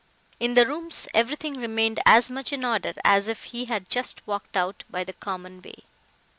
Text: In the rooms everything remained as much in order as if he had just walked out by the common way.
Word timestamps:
In 0.39 0.55
the 0.55 0.65
rooms 0.65 1.07
everything 1.13 1.59
remained 1.59 1.99
as 2.07 2.31
much 2.31 2.51
in 2.51 2.65
order 2.65 2.93
as 3.03 3.27
if 3.27 3.43
he 3.43 3.65
had 3.65 3.87
just 3.87 4.25
walked 4.25 4.57
out 4.57 4.83
by 4.89 5.03
the 5.03 5.13
common 5.13 5.61
way. 5.61 5.83